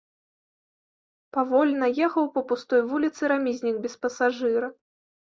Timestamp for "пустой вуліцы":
2.51-3.29